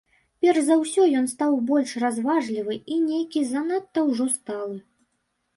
Перш 0.43 0.61
за 0.69 0.77
ўсё 0.83 1.03
ён 1.19 1.27
стаў 1.33 1.57
больш 1.71 1.93
разважлівы 2.03 2.79
і 2.97 2.97
нейкі 3.11 3.45
занадта 3.51 3.99
ўжо 4.11 4.25
сталы. 4.39 4.77